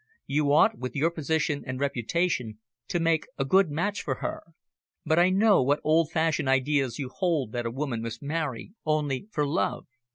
You 0.25 0.51
ought, 0.51 0.79
with 0.79 0.95
your 0.95 1.11
position 1.11 1.63
and 1.67 1.79
reputation, 1.79 2.57
to 2.87 2.99
make 2.99 3.27
a 3.37 3.45
good 3.45 3.69
match 3.69 4.01
for 4.01 4.15
her. 4.15 4.41
But 5.05 5.19
I 5.19 5.29
know 5.29 5.61
what 5.61 5.79
old 5.83 6.09
fashioned 6.11 6.49
ideas 6.49 6.97
you 6.97 7.09
hold 7.09 7.51
that 7.51 7.67
a 7.67 7.69
woman 7.69 8.01
must 8.01 8.23
marry 8.23 8.73
only 8.83 9.27
for 9.31 9.45
love." 9.45 9.85